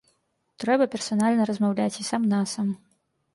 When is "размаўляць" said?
1.51-1.99